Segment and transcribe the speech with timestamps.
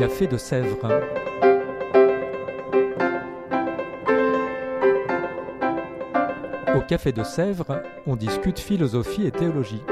[0.00, 0.88] Café de Sèvres.
[6.74, 9.82] Au Café de Sèvres, on discute philosophie et théologie.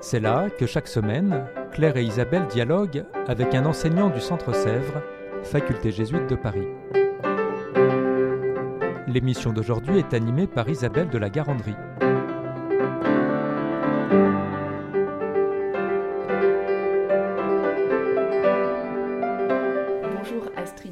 [0.00, 5.00] C'est là que chaque semaine, Claire et Isabelle dialoguent avec un enseignant du Centre Sèvres,
[5.44, 6.66] faculté jésuite de Paris.
[9.06, 11.76] L'émission d'aujourd'hui est animée par Isabelle de la Garandrie.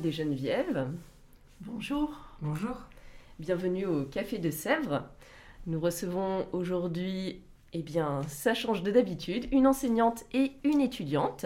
[0.09, 0.89] Et Geneviève.
[1.61, 2.11] Bonjour.
[2.41, 2.77] Bonjour.
[3.39, 5.03] Bienvenue au Café de Sèvres.
[5.67, 7.43] Nous recevons aujourd'hui,
[7.75, 11.45] eh bien, ça change de d'habitude, une enseignante et une étudiante.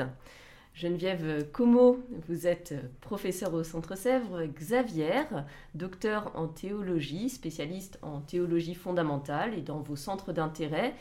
[0.75, 1.99] Geneviève Como,
[2.29, 5.25] vous êtes professeure au Centre Sèvres, Xavier,
[5.75, 10.95] docteur en théologie, spécialiste en théologie fondamentale et dans vos centres d'intérêt.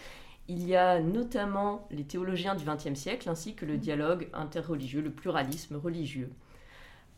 [0.48, 5.12] Il y a notamment les théologiens du XXe siècle ainsi que le dialogue interreligieux, le
[5.12, 6.32] pluralisme religieux.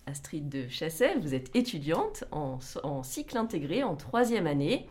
[0.05, 4.87] Astrid de Chasset, vous êtes étudiante en, en cycle intégré en troisième année.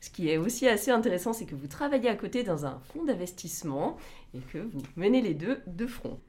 [0.00, 3.04] Ce qui est aussi assez intéressant, c'est que vous travaillez à côté dans un fonds
[3.04, 3.96] d'investissement
[4.34, 6.20] et que vous menez les deux de front.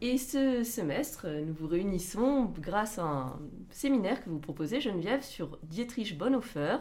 [0.00, 3.38] Et ce semestre, nous vous réunissons grâce à un
[3.70, 6.78] séminaire que vous proposez, Geneviève, sur Dietrich Bonhoeffer,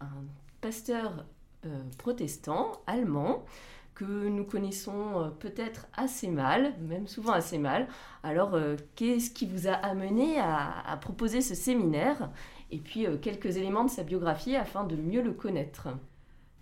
[0.00, 0.24] un
[0.60, 1.26] pasteur
[1.66, 3.44] euh, protestant allemand
[3.96, 7.88] que nous connaissons euh, peut-être assez mal, même souvent assez mal.
[8.22, 12.30] Alors, euh, qu'est-ce qui vous a amené à, proposer ce séminaire
[12.70, 15.88] Et puis, euh, quelques éléments de sa biographie afin de mieux le connaître?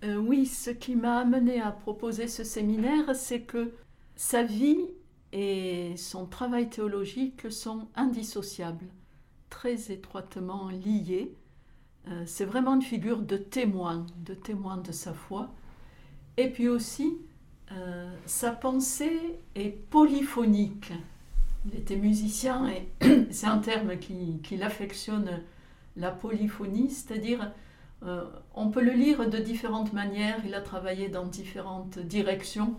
[0.07, 3.73] Oui, ce qui m'a amené à proposer ce séminaire, c'est que
[4.17, 4.85] sa vie
[5.33, 8.85] et son travail théologique sont indissociables,
[9.49, 11.35] très étroitement liés.
[12.27, 15.55] C'est vraiment une figure de témoin, de témoin de sa foi.
[16.37, 17.19] Et puis aussi,
[17.73, 20.93] euh, sa pensée est polyphonique.
[21.67, 22.89] Il était musicien et
[23.31, 25.43] c'est un terme qui, qui affectionne
[25.97, 27.53] la polyphonie, c'est-à-dire
[28.05, 28.25] euh,
[28.55, 30.41] on peut le lire de différentes manières.
[30.45, 32.75] Il a travaillé dans différentes directions.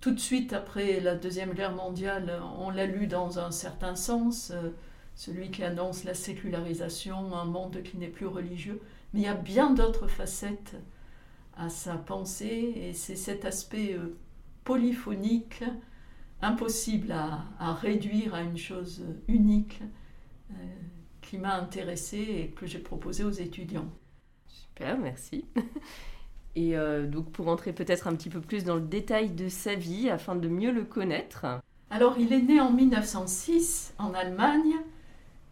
[0.00, 4.52] Tout de suite après la Deuxième Guerre mondiale, on l'a lu dans un certain sens,
[4.54, 4.70] euh,
[5.14, 8.80] celui qui annonce la sécularisation, un monde qui n'est plus religieux.
[9.12, 10.76] Mais il y a bien d'autres facettes
[11.56, 14.16] à sa pensée et c'est cet aspect euh,
[14.64, 15.64] polyphonique,
[16.42, 19.80] impossible à, à, réduire à une chose unique,
[20.52, 20.54] euh,
[21.22, 23.90] qui m'a intéressée et que j'ai proposé aux étudiants.
[24.46, 25.44] Super, merci.
[26.56, 29.74] Et euh, donc pour entrer peut-être un petit peu plus dans le détail de sa
[29.74, 31.44] vie afin de mieux le connaître.
[31.90, 34.74] Alors il est né en 1906 en Allemagne.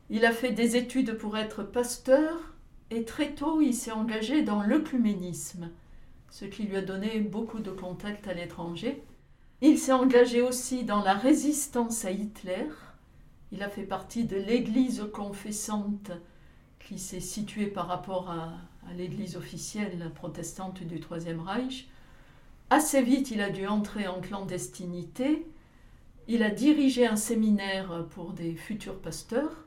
[0.08, 2.54] Il a fait des études pour être pasteur
[2.90, 5.68] et très tôt il s'est engagé dans l'œcuménisme,
[6.34, 9.00] ce qui lui a donné beaucoup de contacts à l'étranger.
[9.60, 12.66] Il s'est engagé aussi dans la résistance à Hitler.
[13.52, 16.10] Il a fait partie de l'église confessante
[16.80, 18.52] qui s'est située par rapport à,
[18.96, 21.88] l'église officielle protestante du Troisième Reich.
[22.68, 25.46] Assez vite, il a dû entrer en clandestinité.
[26.26, 29.66] Il a dirigé un séminaire pour des futurs pasteurs,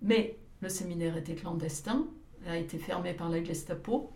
[0.00, 2.06] mais le séminaire était clandestin,
[2.48, 4.15] a été fermé par la Gestapo.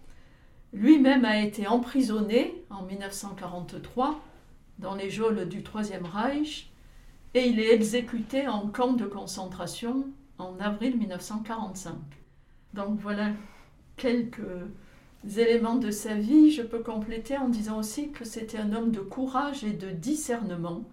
[0.73, 4.21] Lui-même a été emprisonné en 1943
[4.79, 6.71] dans les geôles du Troisième Reich
[7.35, 10.07] et il est exécuté en camp de concentration
[10.39, 11.95] en avril 1945.
[12.75, 13.33] Donc voilà
[13.97, 14.43] quelques
[15.37, 16.51] éléments de sa vie.
[16.51, 20.85] Je peux compléter en disant aussi que c'était un homme de courage et de discernement,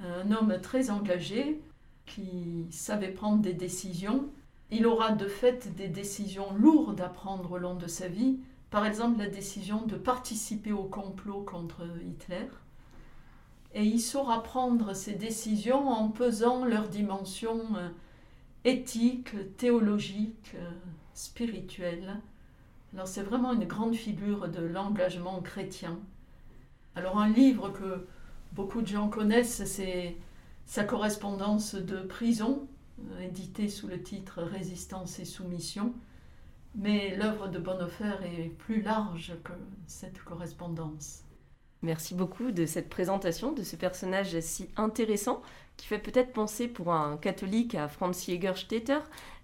[0.00, 1.60] un homme très engagé
[2.06, 4.28] qui savait prendre des décisions.
[4.70, 8.38] Il aura de fait des décisions lourdes à prendre au long de sa vie,
[8.70, 12.48] par exemple la décision de participer au complot contre Hitler.
[13.74, 17.62] Et il saura prendre ces décisions en pesant leurs dimensions
[18.64, 20.56] éthiques, théologiques,
[21.14, 22.20] spirituelle.
[22.94, 25.98] Alors c'est vraiment une grande figure de l'engagement chrétien.
[26.94, 28.06] Alors un livre que
[28.52, 30.16] beaucoup de gens connaissent, c'est
[30.66, 32.66] sa correspondance de prison,
[33.22, 35.92] édité sous le titre Résistance et soumission.
[36.78, 39.52] Mais l'œuvre de Bonhoeffer est plus large que
[39.88, 41.24] cette correspondance.
[41.82, 45.42] Merci beaucoup de cette présentation de ce personnage si intéressant
[45.76, 48.98] qui fait peut-être penser pour un catholique à Franz Jägerstätter,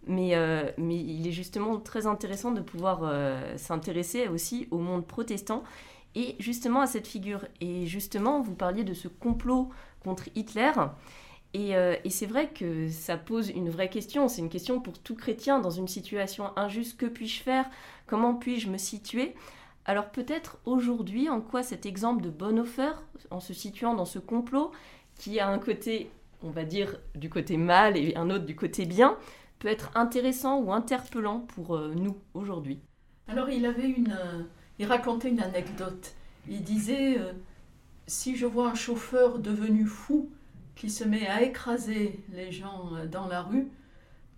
[0.06, 5.06] mais, euh, mais il est justement très intéressant de pouvoir euh, s'intéresser aussi au monde
[5.06, 5.64] protestant
[6.14, 7.46] et justement à cette figure.
[7.60, 9.70] Et justement, vous parliez de ce complot
[10.04, 10.72] contre Hitler.
[11.54, 14.26] Et, euh, et c'est vrai que ça pose une vraie question.
[14.26, 16.98] C'est une question pour tout chrétien dans une situation injuste.
[16.98, 17.70] Que puis-je faire?
[18.06, 19.34] Comment puis-je me situer?
[19.84, 22.92] Alors peut-être aujourd'hui, en quoi cet exemple de Bonhoeffer,
[23.30, 24.72] en se situant dans ce complot,
[25.14, 26.10] qui a un côté,
[26.42, 29.16] on va dire, du côté mal et un autre du côté bien,
[29.60, 32.80] peut être intéressant ou interpellant pour euh, nous aujourd'hui?
[33.28, 34.42] Alors il avait une, euh,
[34.80, 36.14] il racontait une anecdote.
[36.48, 37.18] Il disait
[38.06, 40.28] si je vois un chauffeur devenu fou
[40.74, 43.68] qui se met à écraser les gens dans la rue,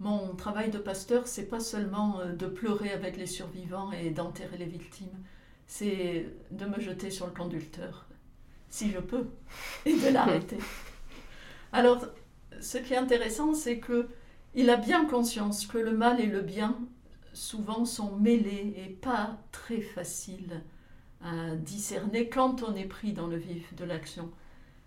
[0.00, 4.66] mon travail de pasteur, c'est pas seulement de pleurer avec les survivants et d'enterrer les
[4.66, 5.18] victimes,
[5.66, 8.06] c'est de me jeter sur le conducteur,
[8.68, 9.26] si je peux,
[9.86, 10.58] et de l'arrêter.
[11.72, 12.04] Alors,
[12.60, 14.08] ce qui est intéressant, c'est que
[14.54, 16.78] il a bien conscience que le mal et le bien
[17.34, 20.62] souvent sont mêlés et pas très faciles
[21.22, 24.30] à discerner quand on est pris dans le vif de l'action.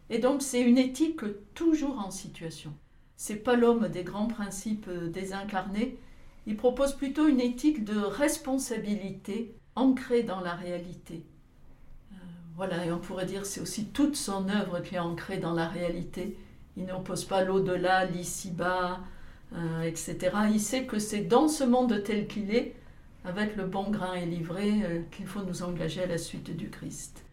[0.10, 1.22] Et donc c'est une éthique
[1.54, 2.74] toujours en situation.
[3.16, 5.98] C'est pas l'homme des grands principes désincarnés,
[6.50, 11.24] il propose plutôt une éthique de responsabilité ancrée dans la réalité.
[12.12, 12.16] Euh,
[12.56, 15.68] voilà, et on pourrait dire c'est aussi toute son œuvre qui est ancrée dans la
[15.68, 16.38] réalité.
[16.76, 19.00] Il n'oppose pas l'au-delà, l'ici-bas,
[19.54, 20.18] euh, etc.
[20.52, 22.74] Il sait que c'est dans ce monde tel qu'il est,
[23.26, 26.72] avec le bon grain et livré, euh, qu'il faut nous engager à la suite du
[26.72, 27.24] Christ.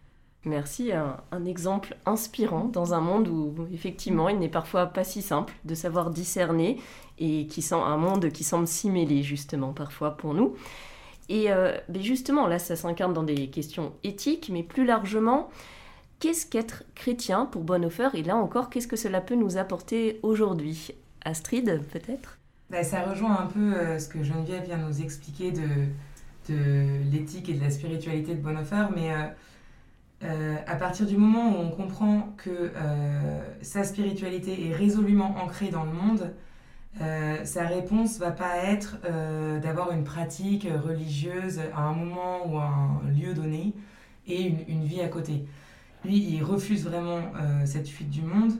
[0.46, 5.52] Merci, un, exemple inspirant dans un monde où effectivement il n'est parfois pas si simple
[5.64, 6.81] de savoir discerner
[7.19, 10.54] et qui sent un monde qui semble s'y mêler justement parfois pour nous.
[11.28, 15.50] Et euh, justement là ça s'incarne dans des questions éthiques, mais plus largement,
[16.20, 18.10] qu'est-ce qu'être chrétien pour Bonhoeffer?
[18.14, 20.94] Et là encore, qu'est-ce que cela peut nous apporter aujourd'hui?
[21.25, 22.38] Astrid, peut-être?
[22.70, 25.69] Bah, Ça rejoint un peu euh, ce que Geneviève vient nous expliquer de,
[26.49, 29.26] de l'éthique et de la spiritualité de Bonhoeffer, mais euh,
[30.22, 32.72] euh, à partir du moment où on comprend que
[33.62, 36.34] sa spiritualité est résolument ancrée dans le monde,
[37.44, 38.96] sa réponse va pas être
[39.60, 43.74] d'avoir une pratique religieuse à un moment ou à un lieu donné
[44.26, 45.44] et une, vie à côté.
[46.04, 47.20] Lui, il refuse vraiment
[47.66, 48.54] cette fuite du monde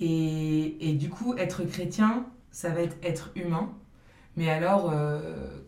[0.00, 3.72] et, du coup, être chrétien, ça va être être humain,
[4.36, 5.60] mais alors euh,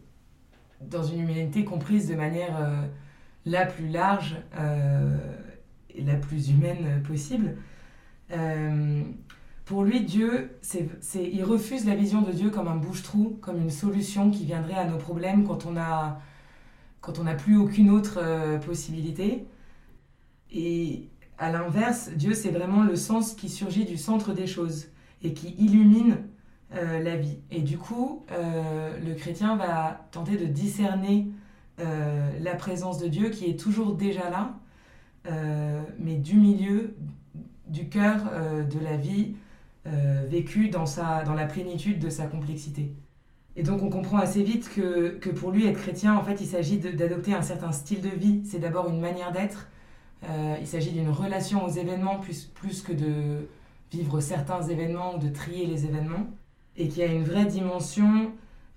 [0.81, 2.87] dans une humanité comprise de manière euh,
[3.47, 5.17] la plus large euh,
[5.95, 7.57] et la plus humaine possible.
[9.65, 13.71] pour lui, Dieu, c'est, il refuse la vision de Dieu comme un bouche-trou, comme une
[13.71, 18.21] solution qui viendrait à nos problèmes quand on n'a plus aucune autre
[18.65, 19.47] possibilité.
[20.53, 21.09] Et
[21.39, 24.89] à l'inverse, Dieu, c'est vraiment le sens qui surgit du centre des choses
[25.23, 26.19] et qui illumine
[26.75, 27.39] euh, la vie.
[27.51, 31.29] Et du coup, euh, le chrétien va tenter de discerner
[31.81, 34.55] euh, la présence de Dieu qui est toujours déjà là,
[35.99, 36.97] mais du milieu,
[37.69, 38.17] du cœur
[38.71, 39.35] de la vie
[39.85, 42.91] vécue dans, sa, dans la plénitude de sa complexité.
[43.56, 46.47] Et donc on comprend assez vite que, que pour lui, être chrétien, en fait, il
[46.47, 48.41] s'agit d'adopter un certain style de vie.
[48.44, 49.69] C'est d'abord une manière d'être,
[50.25, 53.49] euh, il s'agit d'une relation aux événements plus, plus que de
[53.93, 56.27] vivre certains événements ou de trier les événements,
[56.77, 58.32] et qui a une vraie dimension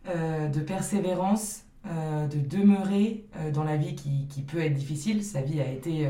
[0.09, 5.23] euh, de persévérance, euh, de demeurer dans la vie qui, qui, peut être difficile.
[5.23, 6.07] Sa vie a été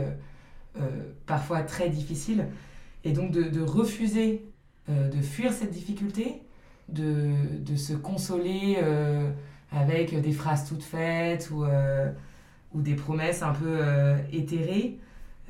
[1.25, 2.48] parfois très difficile,
[3.04, 4.46] et donc de, refuser
[4.88, 6.42] de fuir cette difficulté,
[6.90, 8.78] de, de se consoler
[9.72, 11.66] avec des phrases toutes faites ou,
[12.74, 13.80] ou des promesses un peu
[14.31, 15.00] éthérées.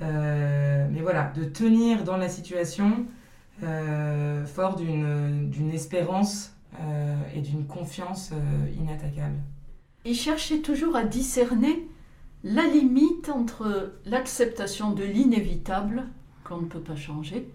[0.01, 3.05] Euh, mais voilà, de tenir dans la situation
[3.63, 8.31] euh, fort d'une espérance euh, et d'une confiance
[8.79, 9.37] inattaquable.
[10.05, 11.87] Il cherchait toujours à discerner
[12.43, 16.07] la limite entre l'acceptation de l'inévitable,
[16.43, 17.49] qu'on ne peut pas changer,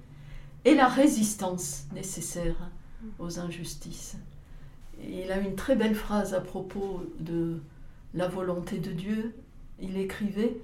[0.64, 2.56] et la résistance nécessaire
[3.18, 4.16] aux injustices.
[5.02, 7.60] il a une très belle phrase à propos de
[8.14, 9.34] la volonté de Dieu.
[9.80, 10.56] Il écrivait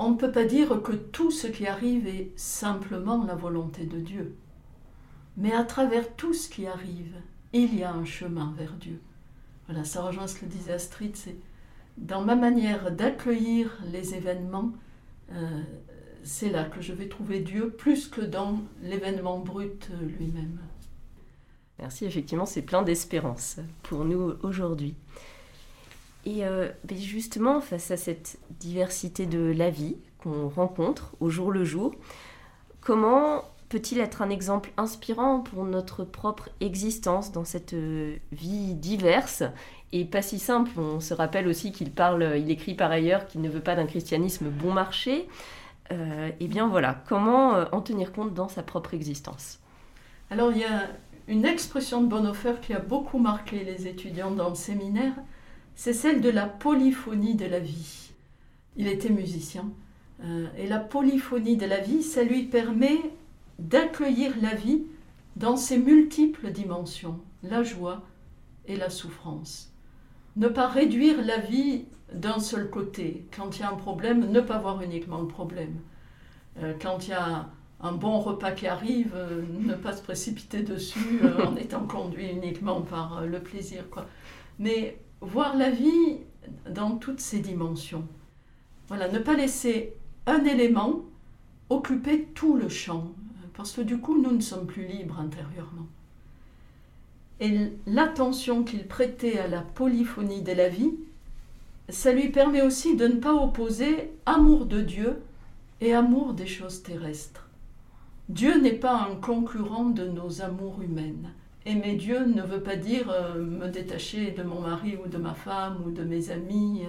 [0.00, 3.98] on ne peut pas dire que tout ce qui arrive est simplement la volonté de
[4.00, 4.34] Dieu.
[5.36, 7.14] Mais à travers tout ce qui arrive,
[7.52, 8.98] il y a un chemin vers Dieu.
[9.70, 11.36] Voilà, ça rejoint ce que disait Astrid, c'est
[11.96, 14.72] dans ma manière d'accueillir les événements,
[15.30, 15.62] euh,
[16.24, 20.58] c'est là que je vais trouver Dieu plus que dans l'événement brut lui-même.
[21.78, 24.96] Merci, effectivement, c'est plein d'espérance pour nous aujourd'hui.
[26.26, 31.52] Et euh, ben justement, face à cette diversité de la vie qu'on rencontre au jour
[31.52, 31.94] le jour,
[32.80, 39.42] comment peut-il être un exemple inspirant pour notre propre existence dans cette euh, vie diverse
[39.92, 40.78] et pas si simple?
[40.78, 43.86] On se rappelle aussi qu'il parle, il écrit par ailleurs qu'il ne veut pas d'un
[43.86, 45.26] christianisme bon marché.
[45.92, 49.58] Eh bien voilà, comment euh, en tenir compte dans sa propre existence?
[50.30, 50.88] Alors il y a
[51.26, 55.14] une expression de Bonhoeffer qui a beaucoup marqué les étudiants dans le séminaire,
[55.74, 58.10] c'est celle de la polyphonie de la vie.
[58.76, 59.64] Il était musicien.
[60.22, 62.98] Euh, et la polyphonie de la vie, ça lui permet
[63.60, 64.82] d'accueillir la vie
[65.36, 68.02] dans ses multiples dimensions, la joie
[68.66, 69.72] et la souffrance.
[70.36, 73.26] Ne pas réduire la vie d'un seul côté.
[73.34, 75.76] Quand il y a un problème, ne pas voir uniquement le problème.
[76.58, 77.48] Euh, quand il y a
[77.80, 82.28] un bon repas qui arrive, euh, ne pas se précipiter dessus euh, en étant conduit
[82.28, 83.88] uniquement par le plaisir.
[83.90, 84.06] Quoi.
[84.58, 86.18] Mais voir la vie
[86.68, 88.06] dans toutes ses dimensions.
[88.88, 89.94] Voilà, ne pas laisser
[90.26, 91.02] un élément
[91.68, 93.12] occuper tout le champ,
[93.60, 95.86] parce que du coup, nous ne sommes plus libres intérieurement.
[97.40, 100.94] Et l'attention qu'il prêtait à la polyphonie de la vie,
[101.90, 105.20] ça lui permet aussi de ne pas opposer amour de Dieu
[105.82, 107.50] et amour des choses terrestres.
[108.30, 111.28] Dieu n'est pas un concurrent de nos amours humaines.
[111.66, 115.34] Aimer Dieu ne veut pas dire euh, me détacher de mon mari ou de ma
[115.34, 116.84] femme ou de mes amis.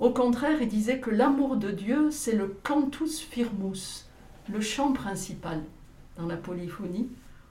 [0.00, 4.06] Au contraire, il disait que l'amour de Dieu, c'est le cantus firmus,
[4.48, 5.60] le chant principal
[6.18, 7.08] dans la polyphonie,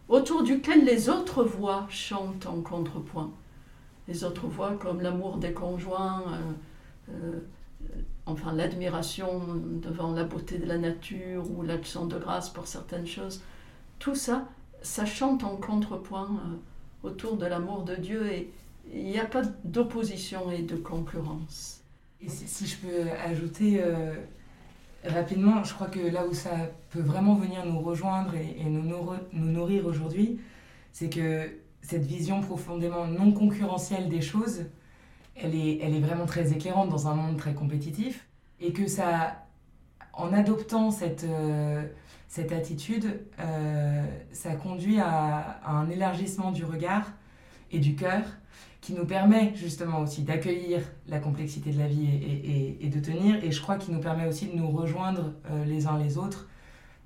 [0.10, 3.32] autour duquel les autres voix chantent en contrepoint.
[4.08, 7.40] Les autres voix comme l'amour des conjoints, euh, euh,
[8.26, 9.42] enfin l'admiration
[9.82, 13.42] devant la beauté de la nature ou l'action de grâce pour certaines choses.
[14.00, 14.48] Tout ça,
[14.82, 18.52] ça chante en contrepoint euh, autour de l'amour de Dieu et
[18.94, 21.82] il n'y a pas d'opposition et de concurrence.
[22.22, 23.84] Et si, je peux ajouter
[25.08, 26.52] rapidement, je crois que là où ça
[26.90, 30.40] peut vraiment venir nous rejoindre et, nous, nous, nourrir aujourd'hui,
[30.92, 31.50] c'est que
[31.82, 34.66] cette vision profondément non concurrentielle des choses,
[35.36, 38.28] elle est, elle est vraiment très éclairante dans un monde très compétitif.
[38.60, 39.46] Et que ça,
[40.14, 41.86] en adoptant cette, euh,
[42.28, 47.12] cette attitude, euh, ça conduit à, à, un élargissement du regard
[47.72, 48.24] et du cœur
[48.88, 50.80] qui nous permet justement aussi d'accueillir
[51.10, 52.08] la complexité de la vie
[52.80, 53.44] et, de tenir.
[53.44, 56.48] Et je crois qu'il nous permet aussi de nous rejoindre euh, les uns les autres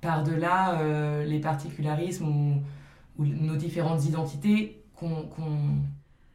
[0.00, 2.62] par-delà euh, les particularismes ou,
[3.18, 5.26] ou, nos différentes identités, qu'on,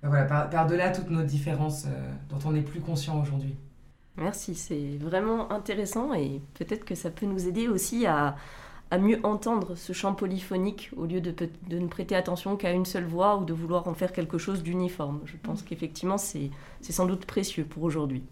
[0.03, 3.55] ben voilà, par-delà toutes nos différences euh, dont on n'est plus conscient aujourd'hui.
[4.17, 8.35] Merci, c'est vraiment intéressant et peut-être que ça peut nous aider aussi à,
[8.89, 11.33] à mieux entendre ce chant polyphonique au lieu de,
[11.67, 14.63] de ne prêter attention qu'à une seule voix ou de vouloir en faire quelque chose
[14.63, 15.19] d'uniforme.
[15.25, 16.51] Je pense qu'effectivement, c'est
[16.81, 18.23] sans doute précieux pour aujourd'hui.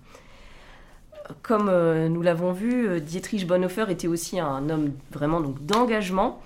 [1.42, 6.40] Comme euh, nous l'avons vu, euh, Dietrich Bonhoeffer était aussi un homme vraiment d'engagement.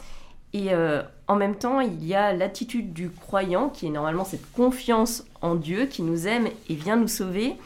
[0.53, 4.51] Et euh, en même temps, il y a l'attitude du croyant, qui est normalement cette
[4.53, 7.57] confiance en Dieu, qui nous aime et vient nous sauver.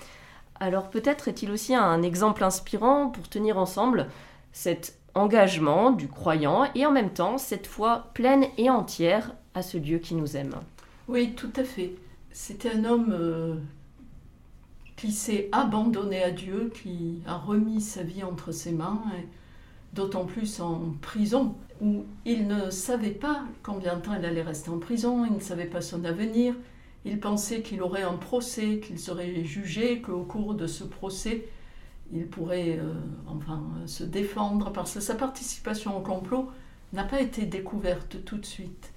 [0.59, 4.07] Alors peut-être est-il aussi un exemple inspirant pour tenir ensemble
[4.51, 9.77] cette engagement du croyant et en même temps cette foi pleine et entière à ce
[9.77, 10.55] Dieu qui nous aime.
[11.07, 11.93] Oui, tout à fait.
[12.31, 13.55] C'était un homme euh,
[14.95, 19.01] qui s'est abandonné à Dieu, qui a remis sa vie entre ses mains,
[19.93, 24.69] d'autant plus en prison, où il ne savait pas combien de temps il allait rester
[24.69, 26.55] en prison, il ne savait pas son avenir,
[27.05, 31.47] il pensait qu'il aurait un procès, qu'il serait jugé, qu'au cours de ce procès,
[32.11, 32.93] il pourrait euh,
[33.27, 36.51] enfin, se défendre parce que sa participation au complot
[36.91, 38.91] n'a pas été découverte tout de suite.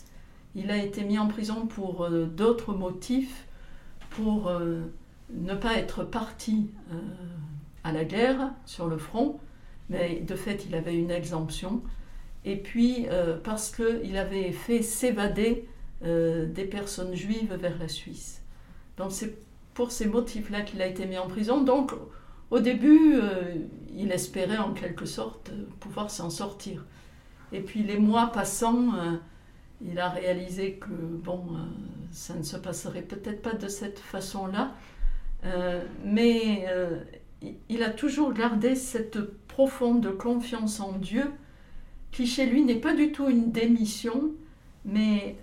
[0.54, 3.46] Il a été mis en prison pour euh, d'autres motifs,
[4.10, 4.82] pour euh,
[5.30, 6.70] ne pas être parti
[7.84, 9.38] à la guerre sur le front,
[9.88, 11.82] mais de fait il avait une exemption,
[12.44, 13.06] et puis
[13.42, 15.68] parce qu'il avait fait s'évader
[16.00, 18.42] des personnes juives vers la Suisse.
[18.96, 19.36] Donc c'est
[19.74, 21.62] pour ces motifs-là qu'il a été mis en prison.
[21.62, 21.92] Donc
[22.50, 23.54] au début, euh,
[23.94, 25.50] il espérait en quelque sorte
[25.80, 26.84] pouvoir s'en sortir.
[27.52, 29.16] Et puis les mois passant, euh,
[29.84, 31.58] il a réalisé que bon, euh,
[32.12, 34.72] ça ne se passerait peut-être pas de cette façon-là,
[36.04, 36.66] mais
[37.68, 41.30] il a toujours gardé cette profonde confiance en Dieu,
[42.10, 44.32] qui chez lui n'est pas du tout une démission,
[44.84, 45.36] mais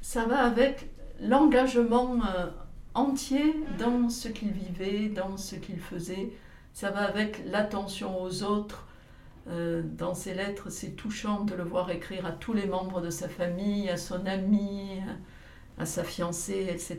[0.00, 0.88] ça va avec
[1.20, 2.18] l'engagement
[2.94, 6.30] entier dans ce qu'il vivait, dans ce qu'il faisait.
[6.72, 8.86] Ça va avec l'attention aux autres.
[9.48, 13.10] Euh, dans ses lettres, c'est touchant de le voir écrire à tous les membres de
[13.10, 15.00] sa famille, à son ami,
[15.78, 16.98] à sa fiancée, etc.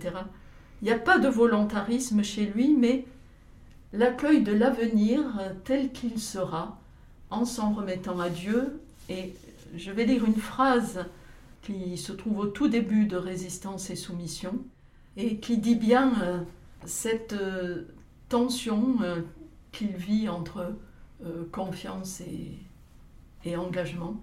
[0.82, 3.06] Il n'y a pas de volontarisme chez lui, mais
[3.94, 5.24] l'accueil de l'avenir
[5.64, 6.78] tel qu'il sera,
[7.30, 8.82] en s'en remettant à Dieu.
[9.08, 9.34] Et
[9.76, 11.06] je vais lire une phrase
[11.62, 14.60] qui se trouve au tout début de Résistance et Soumission
[15.18, 16.40] et qui dit bien euh,
[16.86, 17.88] cette euh,
[18.30, 19.22] tension euh,
[19.72, 20.74] qu'il vit entre
[21.54, 22.52] confiance et,
[23.46, 24.18] et engagement.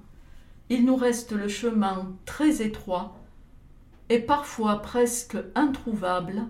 [0.68, 3.16] Il nous reste le chemin très étroit
[4.10, 6.42] et parfois presque introuvable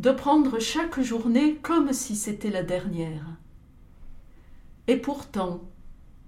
[0.00, 3.24] de prendre chaque journée comme si c'était la dernière.
[4.86, 5.62] Et pourtant,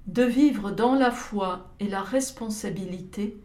[0.06, 3.36] de vivre dans la foi et la responsabilité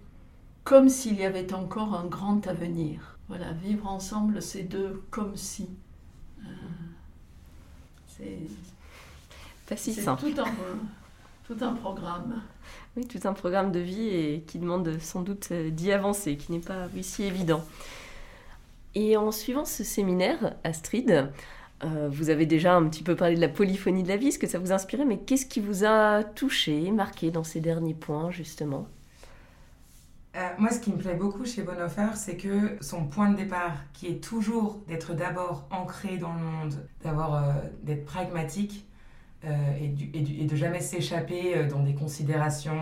[0.63, 3.19] comme s'il y avait encore un grand avenir.
[3.31, 5.69] Voilà, vivre ensemble ces deux comme si.
[6.43, 6.49] Euh,
[8.05, 8.39] c'est
[9.69, 10.23] pas si c'est simple.
[10.23, 10.51] tout un,
[11.47, 12.41] tout un programme.
[12.97, 16.51] Oui, tout un programme de vie et qui demande sans doute euh, d'y avancer, qui
[16.51, 17.63] n'est pas oui, si évident.
[18.95, 21.31] Et en suivant ce séminaire, Astrid,
[21.85, 24.39] euh, vous avez déjà un petit peu parlé de la polyphonie de la vie, ce
[24.39, 28.29] que ça vous inspirait, mais qu'est-ce qui vous a touché, marqué dans ces derniers points,
[28.29, 28.89] justement?
[30.35, 33.73] Euh, moi, ce qui me plaît beaucoup chez Bonhoeffer, c'est que son point de départ,
[33.93, 38.87] qui est toujours d'être d'abord ancré dans le monde, d'avoir, euh, d'être pragmatique
[39.45, 39.49] euh,
[39.81, 42.77] et, du- et de jamais s'échapper euh, dans des considérations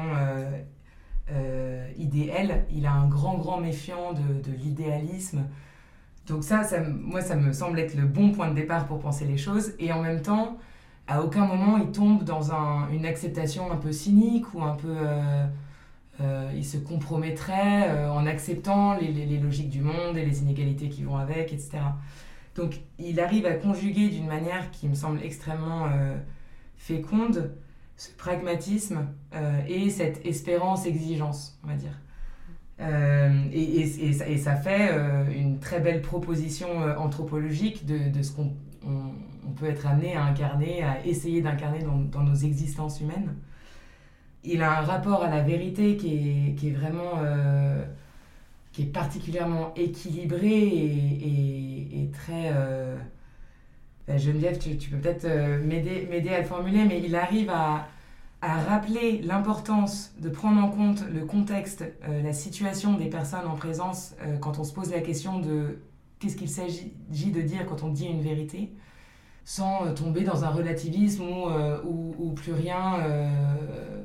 [1.97, 2.65] idéales.
[2.71, 5.43] Il a un grand, grand méfiant de, l'idéalisme.
[6.27, 9.37] Donc ça, moi, ça me semble être le bon point de départ pour penser les
[9.37, 9.73] choses.
[9.79, 10.57] Et en même temps,
[11.07, 14.95] à aucun moment, il tombe dans un- une acceptation un peu cynique ou un peu...
[16.21, 20.89] euh, euh, il se compromettrait euh, en acceptant les, logiques du monde et les inégalités
[20.89, 21.79] qui vont avec, etc.
[22.55, 26.17] Donc il arrive à conjuguer d'une manière qui me semble extrêmement euh,
[26.77, 27.53] féconde
[27.95, 31.99] ce pragmatisme euh, et cette espérance-exigence, on va dire.
[33.51, 34.89] Et, ça, fait
[35.35, 38.53] une très belle proposition anthropologique de, ce qu'on
[38.87, 39.11] on-
[39.45, 43.35] on peut être amené à incarner, à essayer d'incarner dans nos existences humaines
[44.43, 47.83] il a un rapport à la vérité qui est, qui est vraiment euh,
[48.71, 52.97] qui est particulièrement équilibré et, très euh,
[54.07, 57.87] Geneviève tu, tu peux peut-être euh, m'aider à le formuler mais il arrive à,
[58.41, 63.55] à rappeler l'importance de prendre en compte le contexte euh, la situation des personnes en
[63.55, 65.79] présence euh, quand on se pose la question de
[66.19, 68.71] qu'est-ce qu'il s'agit de dire quand on dit une vérité
[69.43, 73.27] sans euh, tomber dans un relativisme où, euh, plus rien euh,
[73.71, 74.03] euh,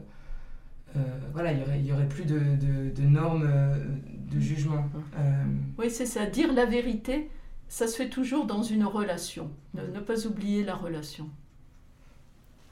[1.33, 3.77] voilà, il y aurait, y aurait plus de, de, de normes euh,
[4.33, 4.87] de jugement.
[5.19, 5.45] Euh,
[5.79, 6.27] Oui, c'est ça.
[6.27, 7.31] Dire la vérité,
[7.69, 9.51] ça se fait toujours dans une relation.
[9.75, 11.29] Ne, ne pas oublier la relation.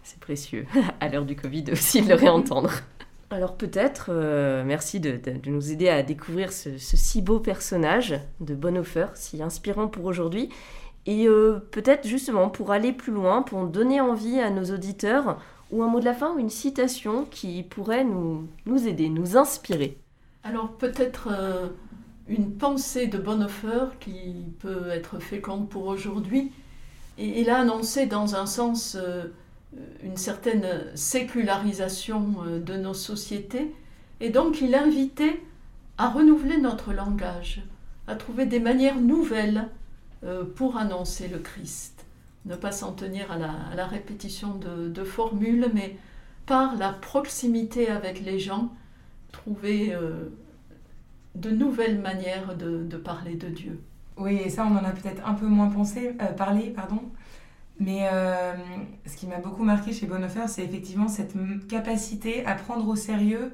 [0.02, 0.66] C'est précieux,
[1.00, 2.72] à l'heure du Covid aussi, de le réentendre.
[3.30, 7.40] Alors peut-être, euh, merci de, de- de nous aider à découvrir ce, ce si beau
[7.40, 10.50] personnage de Bonhoeffer, si inspirant pour aujourd'hui.
[11.06, 15.40] Et euh, peut-être justement pour aller plus loin, pour donner envie à nos auditeurs,
[15.72, 19.36] ou un mot de la fin, ou une citation qui pourrait nous, nous aider, nous
[19.36, 19.98] inspirer.
[20.44, 21.68] Alors peut-être euh,
[22.28, 26.52] une pensée de Bonhoeffer qui peut être féconde pour aujourd'hui.
[27.18, 29.24] Il a annoncé dans un sens euh,
[30.02, 33.74] une certaine sécularisation euh, de nos sociétés.
[34.20, 35.40] Et donc il invitait
[35.98, 37.62] à renouveler notre langage,
[38.06, 39.68] à trouver des manières nouvelles
[40.24, 41.91] euh, pour annoncer le Christ.
[42.44, 45.96] Ne pas s'en tenir à la, répétition de, formules, mais
[46.46, 48.72] par la proximité avec les gens,
[49.30, 50.28] trouver euh,
[51.36, 53.80] de nouvelles manières de, parler de Dieu.
[54.16, 57.00] oui, et ça, on en a peut-être un peu moins pensé, euh, parlé, pardon.
[57.78, 58.54] Mais euh,
[59.06, 61.34] ce qui m'a beaucoup marqué chez Bonhoeffer, c'est effectivement cette
[61.68, 63.52] capacité à prendre au sérieux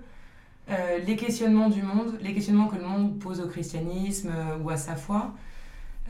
[1.06, 4.30] les questionnements du monde, les questionnements que le monde pose au christianisme
[4.62, 5.32] ou à sa foi,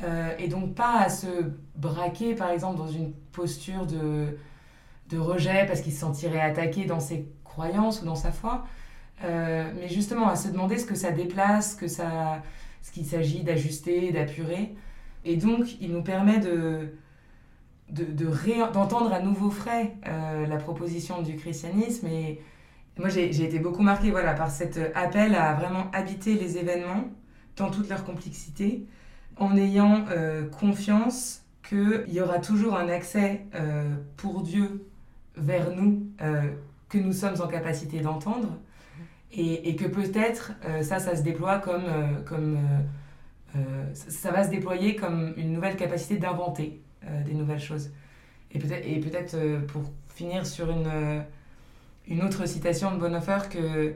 [0.04, 1.26] Euh, et donc pas à se
[1.76, 4.38] braquer, par exemple, dans une posture de,
[5.10, 8.66] de rejet parce qu'il se sentirait attaqué dans ses croyances ou dans sa foi,
[9.24, 12.42] Euh, mais justement à se demander ce que ça déplace, que ça,
[12.82, 14.76] ce qu'il s'agit d'ajuster, d'apurer.
[15.24, 16.94] Et donc, il nous permet de,
[17.90, 22.06] de, de d'entendre à nouveau frais euh, la proposition du christianisme.
[22.06, 22.40] Et
[22.98, 27.04] moi, j'ai, j'ai été beaucoup marquée voilà, par cet appel à vraiment habiter les événements
[27.56, 28.86] dans toute leur complexité,
[29.38, 34.86] en ayant euh, confiance qu'il y aura toujours un accès euh, pour Dieu
[35.36, 36.50] vers nous euh,
[36.88, 38.58] que nous sommes en capacité d'entendre.
[39.30, 41.84] Et, que peut-être ça, ça se déploie comme,
[42.24, 42.58] comme
[43.52, 46.80] va se déployer comme une nouvelle capacité d'inventer
[47.26, 47.90] des nouvelles choses.
[48.52, 49.82] Et peut-être, et peut-être pour
[50.14, 51.22] finir sur une,
[52.08, 53.92] une autre citation de Bonhoeffer que,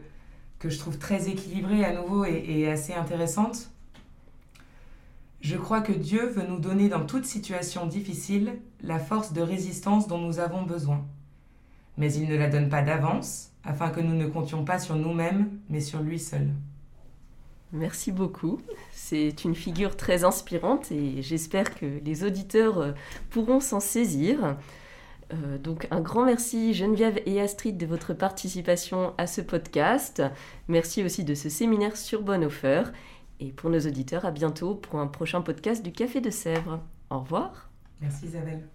[0.59, 3.73] que je trouve très équilibrée à nouveau et assez intéressante.
[5.43, 10.07] Je crois que Dieu veut nous donner dans toute situation difficile la force de résistance
[10.07, 11.05] dont nous avons besoin.
[11.99, 15.51] Mais il ne la donne pas d'avance, afin que nous ne comptions pas sur nous-mêmes,
[15.69, 16.49] mais sur lui seul.
[17.73, 18.61] Merci beaucoup.
[18.93, 22.93] C'est une figure très inspirante et j'espère que les auditeurs euh,
[23.31, 24.57] pourront s'en saisir.
[25.33, 30.23] Euh, donc un grand merci Geneviève et Astrid de votre participation à ce podcast.
[30.69, 32.85] Merci aussi de ce séminaire sur Bonhoeffer.
[33.45, 36.79] Et pour nos auditeurs, à bientôt pour un prochain podcast du Café de Sèvres.
[37.11, 37.71] Au revoir.
[38.01, 38.69] Merci Isabelle.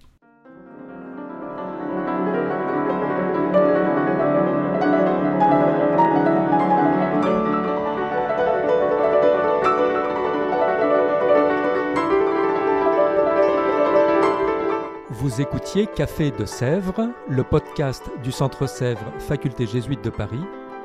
[15.12, 20.44] Vous écoutiez Café de Sèvres, le podcast du Centre Sèvres, Faculté jésuite de Paris